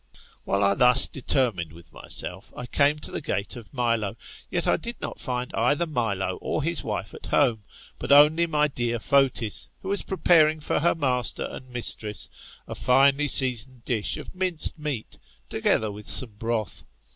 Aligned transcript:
While 0.45 0.63
I 0.63 0.73
thus 0.73 1.07
determined 1.07 1.73
with 1.73 1.93
myself, 1.93 2.51
I 2.57 2.65
came 2.65 2.97
to 2.97 3.11
the 3.11 3.21
gate 3.21 3.55
of 3.55 3.69
Mflo; 3.69 4.15
yet 4.49 4.65
I 4.65 4.75
did 4.75 4.99
not 4.99 5.19
find 5.19 5.53
either 5.53 5.85
Milo 5.85 6.37
or 6.41 6.63
his 6.63 6.83
wife 6.83 7.13
at 7.13 7.27
home, 7.27 7.63
but 7.99 8.11
only 8.11 8.47
my 8.47 8.67
dear 8.67 8.97
Fotis, 8.97 9.69
who 9.83 9.89
was 9.89 10.01
preparing 10.01 10.59
for 10.59 10.79
her 10.79 10.95
master 10.95 11.43
and 11.51 11.69
mistress 11.69 12.31
a 12.67 12.73
finely 12.73 13.27
seasoned 13.27 13.85
dish 13.85 14.17
of 14.17 14.33
minced 14.33 14.79
meat, 14.79 15.19
together 15.51 15.91
with 15.91 16.09
some 16.09 16.31
broth. 16.31 16.83